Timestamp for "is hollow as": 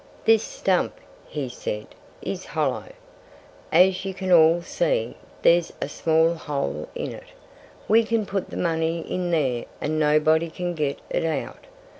2.23-4.03